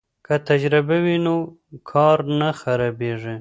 که 0.25 0.35
تجربه 0.47 0.97
وي 1.05 1.15
نو 1.25 1.35
کار 1.91 2.17
نه 2.39 2.49
خرابېږي. 2.59 3.29